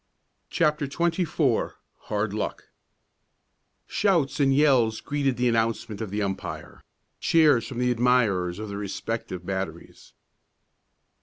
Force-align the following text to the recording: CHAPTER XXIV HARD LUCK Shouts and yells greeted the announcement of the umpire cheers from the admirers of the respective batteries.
CHAPTER 0.49 0.87
XXIV 0.87 1.73
HARD 2.07 2.33
LUCK 2.33 2.63
Shouts 3.85 4.39
and 4.39 4.51
yells 4.51 4.99
greeted 4.99 5.37
the 5.37 5.47
announcement 5.47 6.01
of 6.01 6.09
the 6.09 6.23
umpire 6.23 6.81
cheers 7.19 7.67
from 7.67 7.77
the 7.77 7.91
admirers 7.91 8.57
of 8.57 8.67
the 8.69 8.77
respective 8.77 9.45
batteries. 9.45 10.13